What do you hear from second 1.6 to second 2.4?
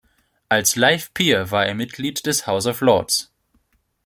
er Mitglied